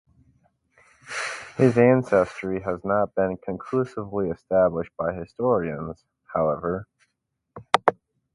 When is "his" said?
1.57-1.77